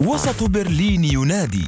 [0.00, 1.66] وسط برلين ينادي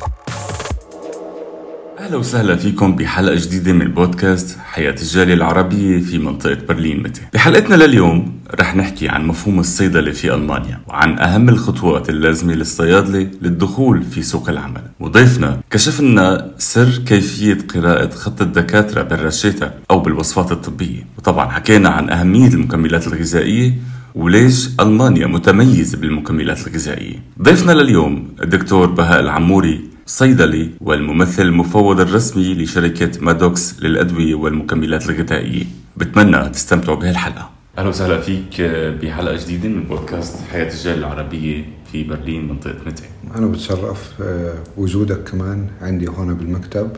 [1.99, 7.21] أهلا وسهلا فيكم بحلقة جديدة من بودكاست حياة الجالية العربية في منطقة برلين متى.
[7.35, 14.03] بحلقتنا لليوم رح نحكي عن مفهوم الصيدلة في ألمانيا وعن أهم الخطوات اللازمة للصيادلة للدخول
[14.03, 14.83] في سوق العمل.
[15.01, 22.11] وضيفنا كشف لنا سر كيفية قراءة خط الدكاترة بالرشيته أو بالوصفات الطبية، وطبعا حكينا عن
[22.11, 23.75] أهمية المكملات الغذائية
[24.15, 27.23] وليش ألمانيا متميزة بالمكملات الغذائية.
[27.43, 35.65] ضيفنا لليوم الدكتور بهاء الحموري صيدلي والممثل المفوض الرسمي لشركة مادوكس للأدوية والمكملات الغذائية.
[35.97, 37.51] بتمنى تستمتعوا بهالحلقة.
[37.79, 38.61] أهلا وسهلا فيك
[39.03, 43.03] بحلقة جديدة من بودكاست حياة الجالية العربية في برلين منطقة Mitte
[43.37, 46.91] أنا بتشرف آه، وجودك كمان عندي هون بالمكتب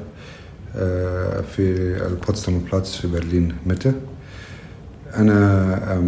[0.76, 1.62] آه، في
[2.06, 3.92] ال Potsdamer Platz في برلين Mitte.
[5.16, 6.02] أنا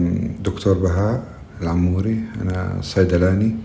[0.45, 1.23] دكتور بهاء
[1.63, 3.57] العموري أنا صيدلاني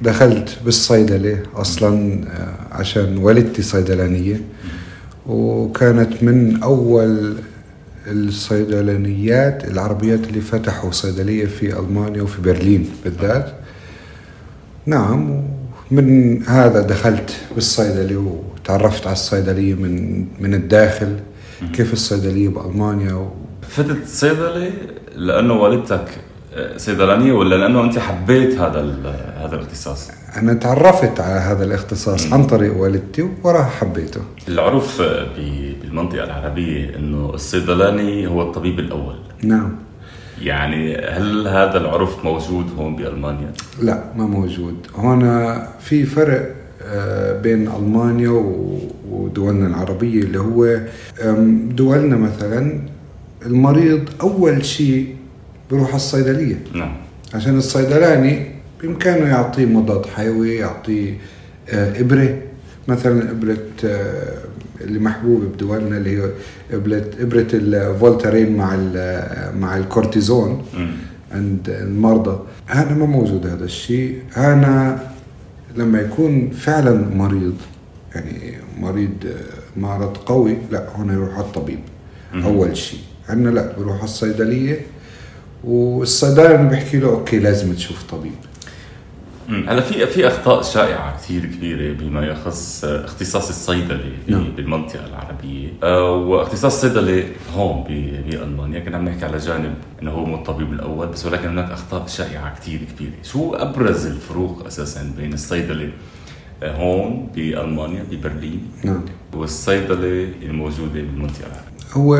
[0.00, 4.40] ودخلت بالصيدلة أصلا آه، عشان والدتي صيدلانية.
[5.26, 7.36] وكانت من أول
[8.06, 13.52] الصيدلانيات العربيات اللي فتحوا صيدلية في ألمانيا وفي برلين بالذات.
[14.86, 15.42] نعم
[15.90, 21.16] من هذا دخلت بالصيدلة وتعرفت على الصيدلية من من الداخل.
[21.72, 23.28] كيف الصيدلية بألمانيا و...
[23.68, 24.72] فتت صيدله
[25.16, 26.08] لأنه والدتك
[26.54, 28.80] آه، صيدلانية ولا لأنه أنت حبيت هذا
[29.36, 34.20] هذا الاختصاص؟ أنا تعرفت على هذا الاختصاص عن طريق والدتي وراها حبيته.
[34.48, 35.02] العرف
[35.36, 39.16] بالمنطقة العربية إنه الصيدلاني هو الطبيب الأول.
[39.42, 39.76] نعم.
[40.42, 46.54] يعني هل هذا العرف موجود هون بألمانيا؟ لا ما موجود، هون في فرق
[47.42, 48.44] بين ألمانيا
[49.10, 50.80] ودولنا العربية اللي هو
[51.76, 52.80] دولنا مثلا
[53.46, 55.16] المريض أول شيء
[55.70, 56.58] بيروح على الصيدلية.
[56.74, 56.96] نعم.
[57.34, 58.46] عشان الصيدلاني
[58.82, 61.14] بإمكانه يعطيه مضاد حيوي يعطيه
[61.70, 62.38] آه، إبرة.
[62.88, 64.38] مثلا إبرة آه،
[64.80, 66.30] اللي محبوبة بدولنا اللي هي
[66.72, 68.76] إبرة إبرة الفولتارين مع
[69.60, 70.62] مع الكورتيزون
[71.32, 72.38] عند المرضى.
[72.66, 74.18] هذا ما موجود هذا الشيء.
[74.36, 74.98] أنا
[75.76, 77.54] لما يكون فعلا مريض
[78.14, 81.78] يعني مريض آه، مرض قوي لا هنا يروح على الطبيب.
[82.34, 83.00] أول شيء.
[83.28, 84.80] عندنا لا بيروح على الصيدلية
[85.64, 88.32] والصيدلي بيحكي له أوكي لازم تشوف طبيب.
[89.50, 94.44] هلا في في أخطاء شائعة كثير كبيرة بما يخص اختصاص الصيدلة نعم.
[94.56, 95.68] بالمنطقة العربية.
[95.82, 97.24] آه، واختصاص الصيدلة
[97.54, 97.84] هون
[98.28, 98.80] بألمانيا.
[98.80, 102.60] كنا عم نحكي على جانب إنه هو مو الطبيب الأول بس ولكن هناك أخطاء شائعة
[102.60, 103.12] كثير كبيرة.
[103.22, 105.90] شو أبرز الفروق أساسا بين الصيدلة
[106.62, 109.00] هون بألمانيا ببرلين؟ نعم.
[109.34, 112.16] والصيدلة الموجودة بالمنطقة العربية؟ هو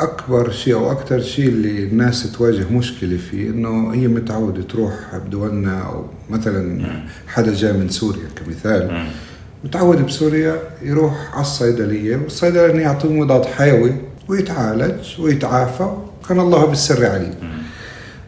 [0.00, 4.94] أكبر شيء أو أكثر شيء اللي الناس تواجه مشكلة فيه إنه هي متعودة تروح
[5.26, 6.86] بدولنا أو مثلا
[7.26, 9.06] حدا جاي من سوريا كمثال.
[9.64, 13.92] متعود بسوريا يروح على الصيدلية والصيدلية يعطوه مضاد حيوي
[14.28, 15.96] ويتعالج ويتعافى
[16.28, 17.34] كان الله بالسر عليه.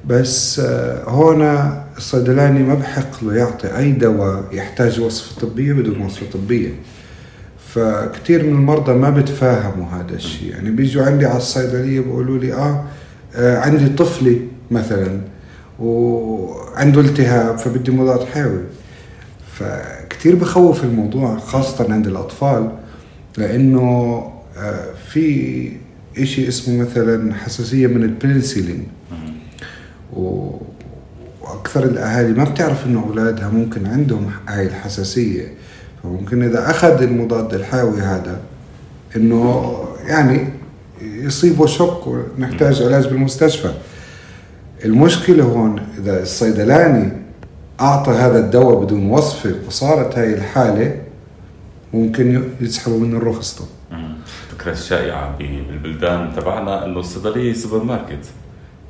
[0.06, 1.42] بس آه، هون
[1.96, 6.70] الصيدلاني ما بحق له يعطي أي دواء يحتاج وصفة طبية بدون وصفة طبية.
[7.76, 10.50] فكثير من المرضى ما بتفاهموا هذا الشيء.
[10.50, 12.84] يعني بيجوا عندي على الصيدلية بيقولوا لي آه,
[13.34, 15.20] آه عندي طفلي مثلا
[15.80, 18.62] وعنده التهاب فبدي مضاد حيوي.
[19.52, 22.70] فكتير بخوف الموضوع خاصة عند الأطفال
[23.38, 23.82] لأنه
[24.58, 25.70] آه في
[26.18, 28.86] إشي اسمه مثلا حساسية من البنسلين.
[30.12, 35.54] وأكثر الأهالي ما بتعرف إنه أولادها ممكن عندهم هاي الحساسية.
[36.06, 38.40] فممكن إذا أخذ المضاد الحيوي هذا
[39.16, 39.74] إنه
[40.06, 40.48] يعني
[41.02, 43.70] يصيبه شوك ونحتاج علاج بالمستشفى.
[44.84, 47.12] المشكلة هون إذا الصيدلاني
[47.80, 51.02] أعطى هذا الدواء بدون وصفة وصارت هاي الحالة
[51.94, 53.64] ممكن يسحبوا منه الرخصته
[54.52, 58.26] الفكرة الشائعة بالبلدان تبعنا إنه الصيدلية سوبر ماركت.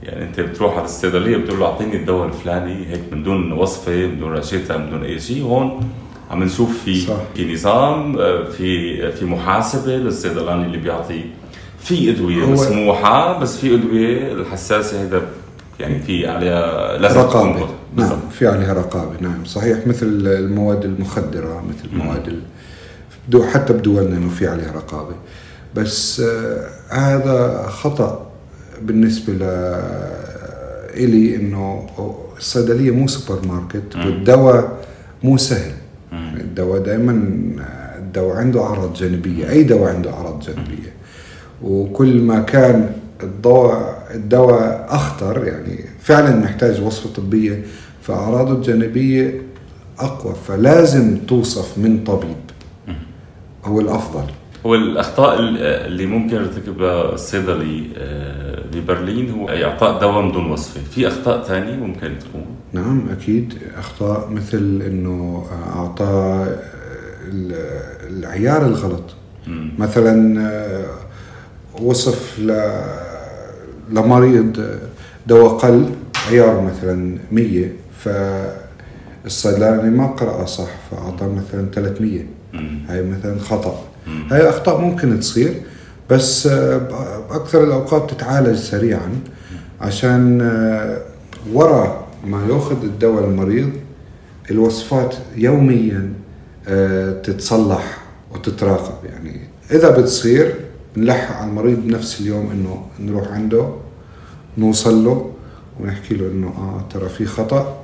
[0.02, 4.20] يعني أنت بتروح على الصيدلية بتقول له أعطيني الدواء الفلاني هيك من دون وصفة من
[4.20, 5.88] دون راشيتة من دون أي شيء هون
[6.30, 7.16] عم نشوف في صح.
[7.34, 11.20] في نظام آه، في في محاسبة للصيدلاني اللي بيعطي
[11.78, 15.22] في أدوية مسموحة بس في أدوية الحساسة هذا
[15.80, 17.68] يعني في عليها لازم رقابة.
[17.96, 19.44] نعم في عليها رقابة نعم.
[19.44, 22.42] صحيح مثل المواد المخدرة مثل المواد
[23.28, 25.14] دو حتى بدولنا إنه في عليها رقابة.
[25.74, 28.26] بس آه هذا خطأ
[28.82, 29.42] بالنسبة ل
[30.94, 31.86] إلي إنه
[32.38, 34.84] الصيدلية مو سوبر ماركت والدواء
[35.22, 35.72] مو سهل.
[36.56, 37.12] الدواء دائما
[37.98, 40.92] الدواء عنده أعراض جانبية أي دواء عنده أعراض جانبية.
[41.62, 42.92] وكل ما كان
[43.22, 47.62] الدواء الدواء أخطر يعني فعلا محتاج وصفة طبية
[48.02, 49.42] فأعراضه الجانبية
[49.98, 52.36] أقوى فلازم توصف من طبيب.
[53.64, 54.24] هو الأفضل.
[54.66, 61.08] هو الأخطاء اللي ممكن يرتكبها الصيدلي آه، ببرلين هو إعطاء دواء من دون وصفة، في
[61.08, 63.54] أخطاء ثانية ممكن تكون؟ نعم أكيد.
[63.78, 65.46] أخطاء مثل إنه
[65.76, 66.46] أعطى
[68.10, 69.14] العيار الغلط.
[69.46, 69.72] مم.
[69.78, 70.86] مثلا آه،
[71.82, 72.38] وصف
[73.90, 74.78] لمريض
[75.26, 75.94] دواء قلب
[76.30, 77.72] عياره مثلا 100
[79.24, 82.20] فالصيدلاني ما قرأ صح فأعطى مثلا 300
[82.88, 83.85] هاي مثلا خطأ.
[84.30, 85.54] هاي أخطاء ممكن تصير
[86.10, 86.46] بس
[87.28, 89.20] بأكثر الأوقات تتعالج سريعا
[89.80, 90.98] عشان آه،
[91.52, 93.70] ورا ما ياخذ الدواء المريض
[94.50, 96.12] الوصفات يوميا
[96.68, 97.98] آه، تتصلح
[98.34, 99.04] وتتراقب.
[99.04, 100.54] يعني إذا بتصير
[100.96, 103.68] نلحق على المريض بنفس اليوم إنه نروح عنده
[104.58, 105.30] نوصل له
[105.80, 107.75] ونحكي له إنه آه ترى في خطأ.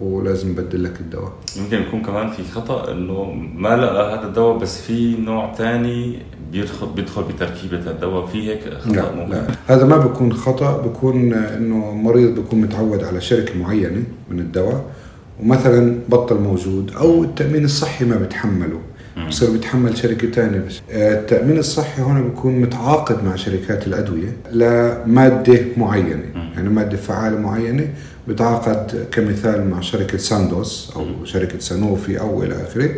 [0.00, 1.32] ولازم نبدل لك الدواء.
[1.56, 6.18] يمكن يكون كمان في خطأ إنه ما لقى هذا الدواء بس في نوع ثاني
[6.52, 8.26] بيدخل بيدخل بتركيبة الدواء.
[8.26, 9.46] في هيك خطأ لا ممكن؟ لا.
[9.66, 14.84] هذا ما بيكون خطأ بيكون إنه مريض بيكون متعود على شركة معينة من الدواء
[15.42, 18.80] ومثلا بطل موجود أو التأمين الصحي ما بتحمله.
[19.28, 20.80] بصير بيتحمل شركة ثانية بس.
[20.90, 26.24] آه، التأمين الصحي هنا بيكون متعاقد مع شركات الأدوية لمادة معينة.
[26.54, 27.88] يعني مادة فعالة معينة
[28.28, 32.90] بتعاقد كمثال مع شركة ساندوس أو شركة سانوفي أو إلى آخره.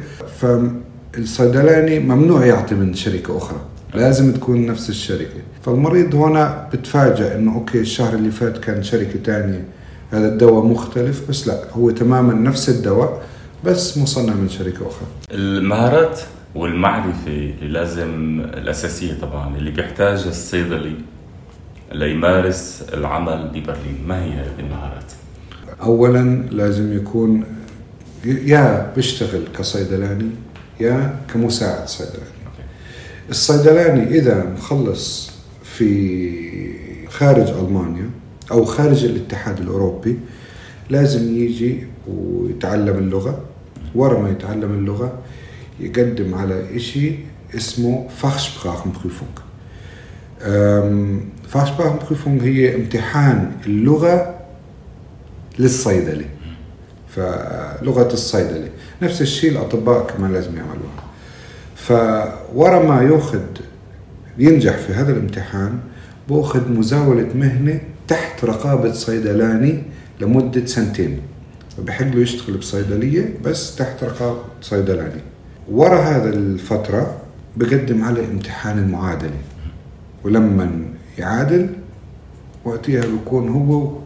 [1.15, 3.61] فالصيدلاني ممنوع يعطي من شركة أخرى.
[3.95, 5.41] لازم تكون نفس الشركة.
[5.63, 9.65] فالمريض هنا بتفاجئ إنه أوكي الشهر اللي فات كان شركة ثانية
[10.11, 13.23] هذا الدواء مختلف بس لا هو تماما نفس الدواء
[13.65, 15.07] بس مصنع من شركة أخرى.
[15.31, 16.21] المهارات
[16.55, 20.95] والمعرفة اللي لازم الأساسية طبعا اللي بيحتاجها الصيدلي
[21.93, 24.05] ليمارس العمل ببرلين.
[24.07, 25.13] ما هي هذه المهارات؟
[25.83, 27.45] اولا لازم يكون
[28.25, 30.31] يا بيشتغل كصيدلاني
[30.81, 32.39] يا كمساعد صيدلاني.
[33.31, 35.31] الصيدلاني إذا مخلص
[35.65, 36.39] في
[37.09, 38.11] خارج ألمانيا
[38.51, 40.19] أو خارج الاتحاد الأوروبي
[40.91, 43.41] لازم يجي ويتعلم اللغة.
[43.95, 45.19] ورا ما يتعلم اللغة
[45.81, 47.19] يقدم على شيء
[47.55, 49.41] اسمه Fachsprachenprüfung
[51.55, 54.35] Fachsprachenprüfung هي امتحان اللغة
[55.59, 56.25] للصيدلي.
[57.09, 58.69] فلغة الصيدلي.
[59.03, 61.05] نفس الشيء الأطباء كمان لازم يعملوها.
[61.77, 63.43] فورا ما يأخذ
[64.39, 65.79] ينجح في هذا الامتحان
[66.29, 69.83] بأخذ مزاولة مهنة تحت رقابة صيدلاني
[70.21, 71.21] لمدة سنتين.
[71.77, 75.21] فبحق له يشتغل بصيدلية بس تحت رقابه صيدلاني.
[75.71, 77.21] ورا هذا الفترة
[77.57, 79.39] بقدم على امتحان المعادلة.
[80.25, 80.71] ولما
[81.19, 81.69] يعادل
[82.65, 83.99] وقتها بيكون هو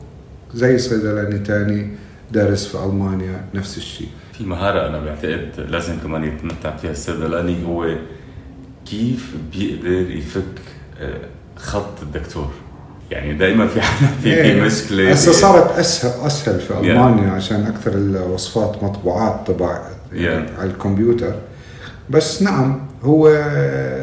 [0.55, 1.89] زي صيدلاني تاني
[2.33, 4.09] دارس في ألمانيا نفس الشيء.
[4.33, 7.97] في مهارة أنا بعتقد لازم كمان يتمتع فيها الصيدلاني هو
[8.87, 10.61] كيف بيقدر يفك
[11.01, 12.51] آه، خط الدكتور.
[13.13, 13.89] يعني دائما في في
[14.23, 14.61] في إيه.
[14.61, 17.35] مشكله هسه صارت اسهل أسهل في ألمانيا yeah.
[17.35, 19.81] عشان أكثر الوصفات مطبوعات طبع
[20.13, 20.61] يعني yeah.
[20.61, 21.35] على الكمبيوتر
[22.11, 23.29] بس نعم هو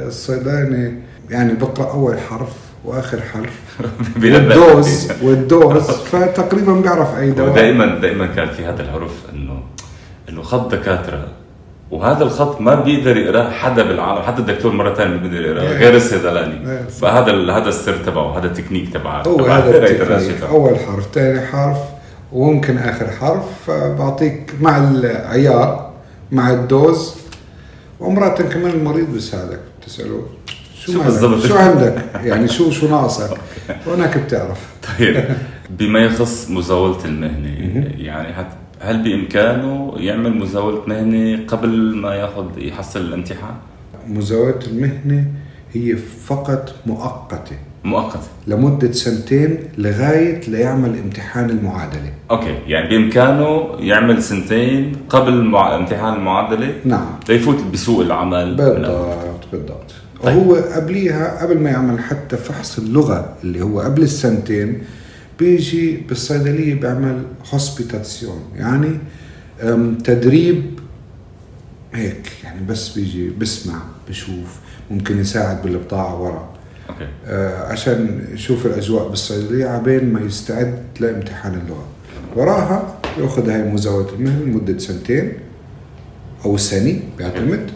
[0.08, 0.94] الصيدلاني
[1.30, 2.54] يعني بقرا أول حرف
[2.86, 3.60] وآخر حرف
[4.24, 9.63] وال dose وال dose فتقريبا بيعرف أي دواء دائما دائما كان في هذا الحروف انه
[10.30, 11.28] إنه خط دكاترة
[11.91, 15.96] وهذا الخط ما بيقدر يقراه حدا بالعالم حتى الدكتور مرة ثانية ما بيقدر يقراه غير
[15.96, 16.88] الصيدلاني.
[16.89, 19.24] فهذا هذا السر تبعه هذا التكنيك تبعه.
[19.27, 20.43] هو هذا التكنيك.
[20.43, 21.77] أول حرف ثاني حرف
[22.31, 23.46] وممكن آخر حرف.
[23.67, 25.89] فبعطيك مع العيار
[26.31, 27.15] مع الدوز
[28.00, 30.24] ومرات كمان المريض بيساعدك تساله
[30.86, 33.38] شو بالضبط؟ شو عندك؟ يعني شو شو ناقصك؟
[33.88, 34.60] وهناك بتعرف.
[35.00, 35.24] طيب.
[35.69, 43.00] بما يخص مزاولة المهنة يعني حتى هل بإمكانه يعمل مزاولة مهنه قبل ما ياخذ يحصل
[43.00, 43.55] الامتحان؟
[44.07, 45.25] مزاولة المهنه
[45.74, 47.55] هي فقط مؤقتة.
[47.83, 48.27] مؤقتة.
[48.48, 52.13] لمدة سنتين لغاية ليعمل امتحان المعادلة.
[52.32, 55.75] okay يعني بإمكانه يعمل سنتين قبل مع...
[55.75, 57.05] امتحان المعادلة؟ نعم.
[57.29, 58.55] ليفوت بسوق العمل.
[58.55, 59.91] بالضبط بالضبط.
[60.24, 60.38] طيب.
[60.38, 64.81] وهو قبليها قبل ما يعمل حتى فحص اللغة اللي هو قبل السنتين
[65.39, 69.00] بيجي بالصيدلية بيعمل Hospitation يعني
[70.03, 70.79] تدريب
[71.93, 74.60] هيك يعني بس بيجي بسمع بشوف
[74.91, 76.50] ممكن يساعد بالبضاعة ورا.
[76.89, 77.08] okay.
[77.25, 81.86] آه عشان يشوف الأجواء بالصيدلية عبين ما يستعد لامتحان اللغة.
[82.36, 85.34] وراها يأخذ هاي مزاوله المهنه لمدة سنتين
[86.46, 87.69] أو سنة بيعتمد.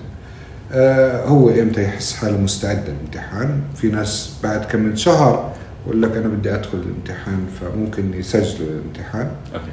[0.72, 5.54] آه هو إمتى يحس حاله مستعد للامتحان؟ في ناس بعد كم من شهر
[5.86, 9.32] ويقول لك أنا بدي أدخل الامتحان فممكن يسجلوا الامتحان.
[9.54, 9.72] okay.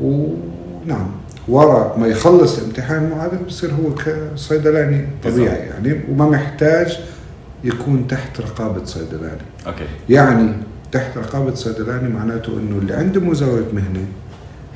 [0.00, 1.10] ونعم
[1.48, 6.98] ورا ما يخلص الامتحان المعادل بصير هو كصيدلاني طبيعي يعني وما محتاج
[7.64, 9.42] يكون تحت رقابة صيدلاني.
[9.66, 9.84] okay.
[10.08, 10.52] يعني
[10.92, 14.06] تحت رقابة صيدلاني معناته إنه اللي عنده مزاولة مهنة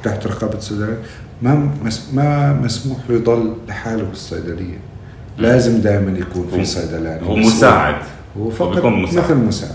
[0.02, 0.96] تحت رقابة صيدلاني
[1.42, 4.78] ما مس ما مسموح له يضل لحاله بالصيدلية.
[5.38, 7.94] لازم دائما يكون في صيدلاني هو مساعد.
[8.40, 9.24] هو فقط بيكون مساعد.
[9.30, 9.72] مثل مساعد.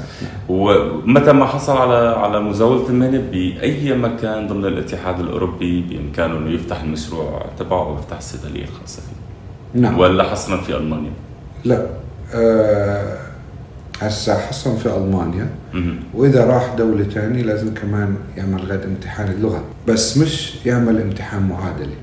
[0.50, 6.82] ومتى ما حصل على على مزاولة المهنة بأي مكان ضمن الاتحاد الأوروبي بإمكانه إنه يفتح
[6.82, 10.00] المشروع تبعه أو يفتح الصيدلية الخاصة فيه؟ نعم.
[10.00, 11.12] ولا حصرا في ألمانيا؟
[11.66, 11.86] لا.
[12.36, 13.18] آه
[14.02, 15.50] هسا حصل في ألمانيا.
[15.74, 16.00] مهم.
[16.14, 19.64] وإذا راح دولة ثانية لازم كمان يعمل غير امتحان اللغة.
[19.88, 21.94] بس مش يعمل امتحان معادلة.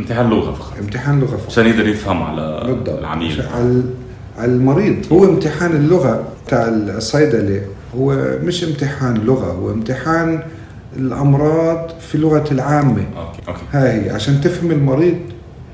[0.00, 0.72] امتحان لغة فقط.
[0.80, 1.46] امتحان لغة فقط.
[1.46, 2.88] عشان يقدر يفهم على بالضبط.
[2.98, 3.42] العميل.
[3.54, 3.82] على
[4.38, 4.96] على المريض.
[5.12, 7.60] هو امتحان اللغة تاع الصيدله
[7.98, 10.42] هو مش امتحان لغة هو امتحان
[10.96, 13.04] الأمراض في لغة العامة.
[13.16, 13.60] okay okay.
[13.72, 15.16] هاي هي عشان تفهم المريض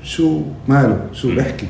[0.03, 1.35] شو ماله شو.
[1.35, 1.67] بحكي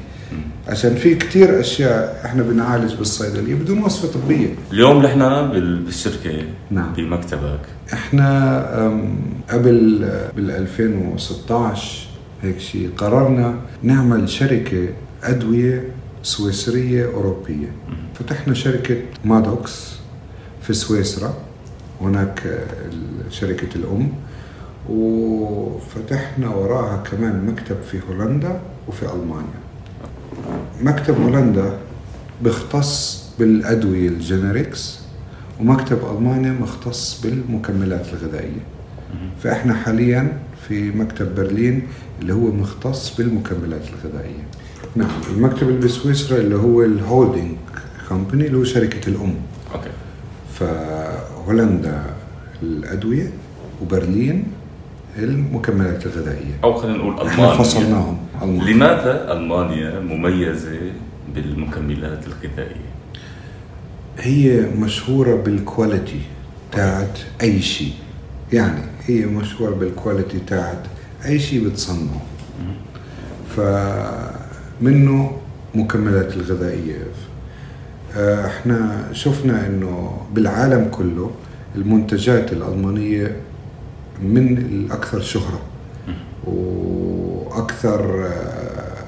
[0.67, 3.55] عشان في كتير أشياء إحنا بنعالج بالصيدلية.
[3.55, 4.47] بدون وصفة طبية.
[4.71, 6.31] اليوم نحن بال- بالشركة
[6.71, 6.93] نعم.
[6.97, 7.59] بمكتبك.
[7.93, 8.59] إحنا
[9.49, 12.07] قبل بال 2016
[12.41, 14.87] هيك شيء قررنا نعمل شركة
[15.23, 15.83] أدوية
[16.23, 17.71] سويسرية أوروبية.
[18.15, 19.95] فتحنا شركة مادوكس
[20.61, 21.33] في سويسرا.
[22.01, 22.65] هناك
[23.29, 24.11] شركة الأم.
[24.89, 29.63] وفتحنا وراها كمان مكتب في هولندا وفي ألمانيا.
[30.81, 31.77] مكتب هولندا
[32.43, 34.99] بيختص بالأدوية ال generics
[35.59, 38.63] ومكتب ألمانيا مختص بالمكملات الغذائية.
[39.43, 41.87] فإحنا حاليا في مكتب برلين
[42.21, 44.43] اللي هو مختص بالمكملات الغذائية.
[44.95, 47.57] نعم المكتب اللي بسويسرا اللي هو ال holding
[48.09, 49.35] company اللي هو شركة الأم.
[49.75, 49.89] okay.
[50.53, 52.03] فهولندا
[52.63, 53.31] الأدوية
[53.81, 54.43] وبرلين
[55.17, 56.59] المكملات الغذائية.
[56.63, 57.63] أو خلينا نقول إحنا ألمانيا.
[57.63, 58.17] فصلناهم.
[58.41, 58.73] ألمانيا.
[58.73, 60.79] لماذا ألمانيا مميزة
[61.35, 62.93] بالمكملات الغذائية؟
[64.19, 66.21] هي مشهورة بال quality
[66.71, 67.93] تاعت أي شيء.
[68.53, 70.83] يعني هي مشهورة بال quality تاعت
[71.25, 72.21] أي شيء بتصنعه.
[74.81, 75.31] فمنه
[75.75, 76.97] مكملات الغذائية
[78.17, 81.31] آه، إحنا شفنا انه بالعالم كله
[81.75, 83.35] المنتجات الألمانية
[84.21, 85.59] من الأكثر شهرة
[86.47, 89.03] وأكثر آه،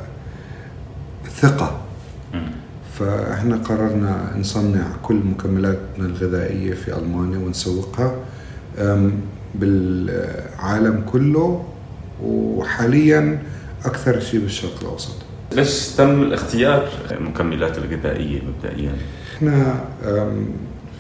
[1.36, 1.78] ثقة
[2.34, 2.48] مم.
[3.00, 8.16] فاحنا قررنا نصنع كل مكملاتنا الغذائية في ألمانيا ونسوقها
[9.56, 11.64] بالعالم كله
[12.24, 13.40] وحاليا
[13.86, 15.16] أكثر شيء بالشرق الأوسط.
[15.56, 18.92] ليش تم الاختيار المكملات الغذائية مبدئيا؟
[19.36, 19.84] إحنا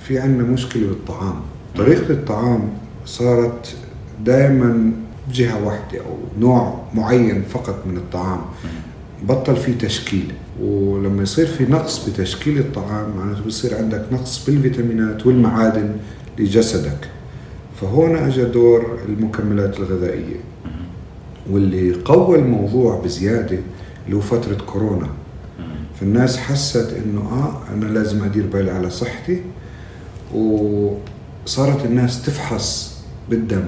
[0.03, 1.35] في عندنا مشكلة بالطعام،
[1.77, 2.69] طريقة الطعام
[3.05, 3.75] صارت
[4.25, 4.91] دائما
[5.33, 8.41] جهة واحدة أو نوع معين فقط من الطعام.
[9.23, 10.31] بطل في تشكيل.
[10.61, 15.89] ولما يصير في نقص بتشكيل الطعام معناته بصير عندك نقص بالفيتامينات والمعادن
[16.39, 17.09] لجسدك.
[17.81, 20.39] فهون اجى دور المكملات الغذائية.
[21.51, 23.59] واللي قوى الموضوع بزيادة
[24.05, 25.07] اللي هو فترة كورونا.
[25.99, 29.41] فالناس حست إنه آه أنا لازم أدير بالي على صحتي
[30.33, 32.97] وصارت الناس تفحص
[33.29, 33.65] بالدم.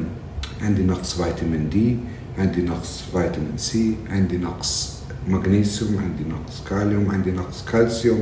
[0.62, 1.98] عندي نقص فيتامين D
[2.38, 8.22] عندي نقص فيتامين C عندي نقص مغنيسيوم عندي نقص كاليوم عندي نقص كالسيوم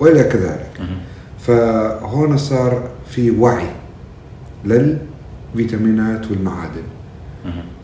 [0.00, 0.80] وإلى كذلك.
[1.38, 3.70] فهون صار في وعي
[4.64, 6.82] للفيتامينات والمعادن.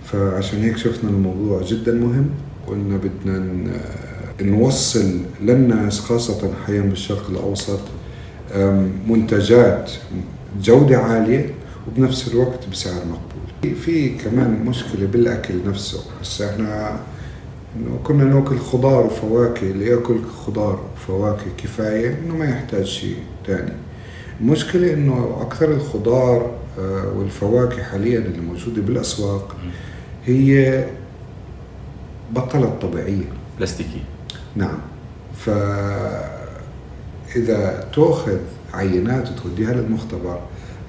[0.04, 2.30] فعشان هيك شفنا الموضوع جدا مهم.
[2.68, 3.44] قلنا بدنا
[4.42, 7.80] نوصل للناس خاصة حاليا بالشرق الأوسط
[9.08, 9.90] منتجات
[10.62, 11.54] جودة عالية
[11.88, 13.74] وبنفس الوقت بسعر مقبول.
[13.76, 16.00] في كمان مشكلة بالأكل نفسه.
[16.20, 17.00] هسا إحنا
[17.76, 23.72] إنه كنا نأكل خضار وفواكه اللي يأكل خضار وفواكه كفاية إنه ما يحتاج شيء ثاني
[24.40, 29.56] المشكلة إنه أكثر الخضار آه، والفواكه حاليا اللي موجودة بالأسواق
[30.26, 30.84] هي
[32.34, 33.24] بطلت طبيعية
[33.58, 34.00] بلاستيكي
[34.56, 34.78] نعم.
[35.36, 35.50] ف
[37.36, 38.38] إذا تاخذ
[38.74, 40.40] عينات وتوديها للمختبر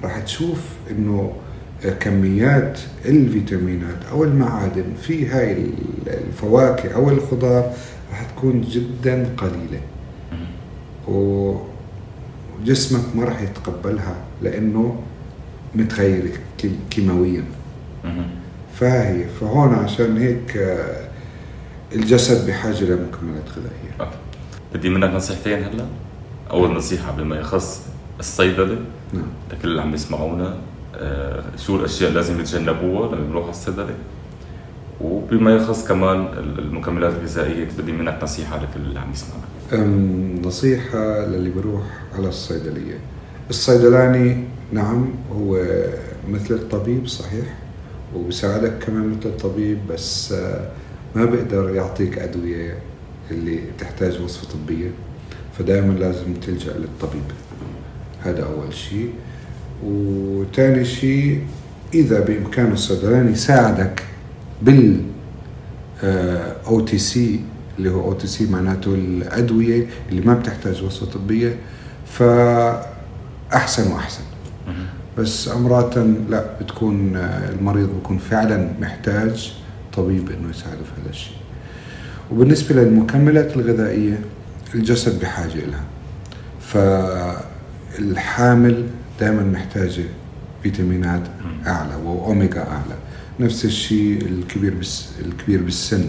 [0.04, 0.60] راح تشوف
[0.92, 1.34] إنه
[2.00, 5.66] كميات الفيتامينات أو المعادن في هاي
[6.08, 7.72] الفواكه أو الخضار
[8.12, 9.82] راح تكون جدا قليلة.
[11.08, 14.96] وجسمك ما راح يتقبلها لأنه
[15.76, 17.44] متغير كي- كيماويا.
[18.76, 21.09] فهي فهون عشان هيك آه،
[21.96, 24.12] الجسد بحاجة لمكملات غذائية.
[24.74, 25.86] بدي منك نصيحتين هلا.
[26.52, 27.82] أول نصيحة بما يخص
[28.20, 28.78] الصيدلة.
[29.14, 29.24] نعم.
[29.52, 30.58] لكل اللي عم يسمعونا
[30.96, 33.96] آه، شو الأشياء اللي لازم يتجنبوها لما يروحوا على الصيدلة.
[35.02, 36.28] وبما يخص كمان
[36.60, 39.44] المكملات الغذائية تبي منك نصيحة لكل اللي عم يسمعنا.
[39.86, 41.84] أم، نصيحة للي بروح
[42.18, 43.00] على الصيدلية.
[43.50, 45.66] الصيدلاني نعم هو
[46.30, 47.46] مثل الطبيب صحيح.
[48.16, 50.70] وبساعدك كمان مثل الطبيب بس آه،
[51.16, 52.78] ما بيقدر يعطيك أدوية
[53.32, 54.92] اللي تحتاج وصفة طبية
[55.60, 57.24] فدائما لازم تلجأ للطبيب.
[58.22, 59.14] هذا أول شيء.
[59.84, 61.44] وثاني شيء
[61.94, 64.04] إذا بإمكانه الصيدلاني يساعدك
[64.62, 65.02] بال
[66.68, 67.40] OTC
[67.78, 71.56] اللي هو OTC معناته الأدوية اللي ما بتحتاج وصفة طبية
[72.06, 74.24] فأحسن وأحسن.
[75.18, 75.98] بس مرات
[76.30, 79.54] لا بتكون آه، المريض بيكون فعلا محتاج
[79.94, 81.34] طبيب إنه يساعده في هذا الشيء.
[82.32, 84.20] وبالنسبة للمكملات الغذائية
[84.76, 85.84] الجسد بحاجة لها
[87.98, 88.84] فالحامل
[89.20, 90.04] دائما محتاجة
[90.64, 91.22] فيتامينات
[91.68, 92.96] أعلى واوميجا أعلى.
[93.40, 96.06] نفس الشيء الكبير بس الكبير بالسن.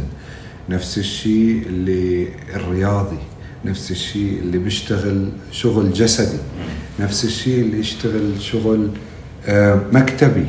[0.68, 3.18] نفس الشيء اللي الرياضي.
[3.64, 6.38] نفس الشيء اللي بيشتغل شغل جسدي.
[7.00, 8.90] نفس الشيء اللي يشتغل شغل
[9.46, 10.46] آه، مكتبي.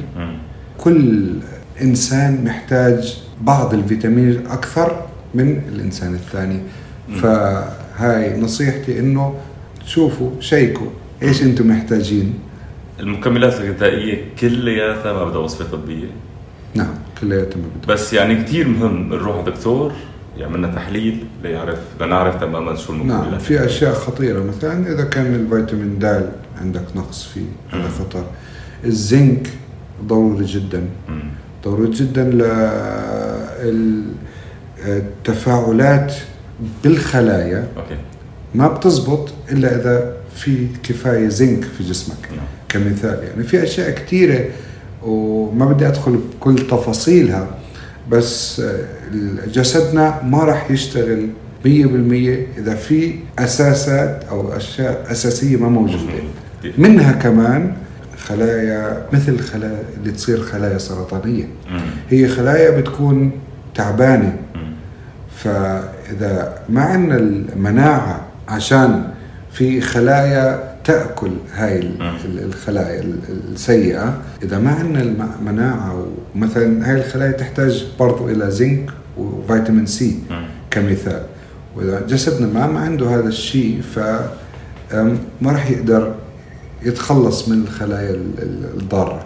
[0.78, 1.34] كل
[1.82, 6.60] انسان محتاج بعض الفيتامين أكثر من الإنسان الثاني.
[7.22, 9.36] فهاي نصيحتي إنه
[9.86, 10.88] تشوفوا شيكوا
[11.24, 12.34] إيش أنتم محتاجين.
[13.00, 16.08] المكملات الغذائية كلياتها ما بدها وصفة طبية.
[16.76, 17.96] نعم كلياتهم بدهم.
[17.96, 19.92] بس يعني كثير مهم نروح على دكتور
[20.38, 24.44] يعمل لنا تحليل ليعرف لنعرف تماما شو المكملات نعم في أشياء خطيرة.
[24.44, 28.26] مثلا إذا كان الفيتامين د عندك نقص فيه هذا خطر.
[28.86, 29.50] الزنك
[30.04, 30.84] ضروري جدا.
[31.10, 31.22] مم.
[31.66, 32.24] ضروري جدا
[34.86, 36.14] للتفاعلات
[36.84, 37.68] بالخلايا.
[37.78, 37.98] أوكي.
[38.56, 42.18] ما بتزبط إلا إذا في كفاية زنك في جسمك.
[42.32, 42.46] نعم.
[42.70, 44.46] كمثال يعني في أشياء كثيره
[45.04, 47.48] وما بدي أدخل بكل تفاصيلها
[48.10, 48.86] بس آه،
[49.54, 51.28] جسدنا ما راح يشتغل
[51.66, 51.68] 100%
[52.58, 56.04] إذا في أساسات أو أشياء أساسية ما موجودة.
[56.78, 57.74] منها كمان
[58.36, 61.48] خلايا مثل خلايا اللي تصير خلايا سرطانية.
[62.10, 63.32] هي خلايا بتكون
[63.76, 64.38] تعبانة.
[65.38, 69.04] فإذا ما عندنا المناعة عشان
[69.52, 71.92] في خلايا تأكل هاي
[72.26, 73.20] الخلايا ال-
[73.54, 80.20] السيئة إذا ما عندنا المناعه ومثلا هاي الخلايا تحتاج برضو إلى زنك وفيتامين سي.
[80.72, 81.24] كمثال
[81.76, 84.00] وإذا جسدنا ما ما عنده هذا الشيء ف
[85.42, 86.14] ما راح يقدر
[86.84, 89.26] يتخلص من الخلايا ال- ال- الضارة.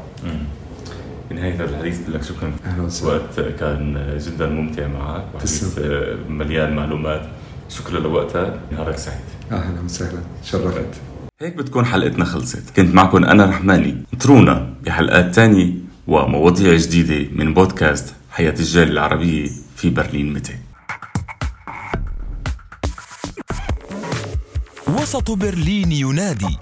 [1.31, 2.51] بنهاية هذا الحديث بدي لك شكرا.
[2.65, 3.11] أهلا وسهلا.
[3.13, 5.25] وقت كان جدا ممتع معك.
[5.35, 6.19] وحديث تسلم.
[6.29, 7.29] مليان معلومات.
[7.69, 8.59] شكرا لوقتك.
[8.71, 9.19] نهارك سعيد
[9.51, 10.19] أهلا وسهلا.
[10.43, 10.87] شرفت.
[11.41, 12.63] هيك بتكون حلقتنا خلصت.
[12.75, 14.03] كنت معكم أنا رحماني.
[14.13, 15.73] انطرونا بحلقات تانية
[16.07, 20.55] ومواضيع جديدة من بودكاست حياة الجالية العربية في برلين متى.
[24.87, 26.57] وسط برلين ينادي.